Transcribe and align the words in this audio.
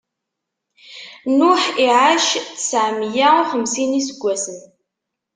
Nuḥ 1.37 1.61
iɛac 1.85 2.27
tseɛ 2.57 2.89
meyya 2.99 3.27
uxemsin 3.41 3.91
n 3.95 3.99
iseggasen. 3.99 4.59